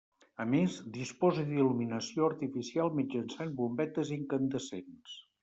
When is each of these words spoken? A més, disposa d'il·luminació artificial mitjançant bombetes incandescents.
A 0.43 0.45
més, 0.51 0.77
disposa 0.95 1.43
d'il·luminació 1.49 2.25
artificial 2.31 2.91
mitjançant 3.01 3.53
bombetes 3.61 4.17
incandescents. 4.19 5.17